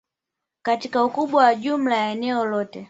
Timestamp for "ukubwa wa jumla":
1.05-1.97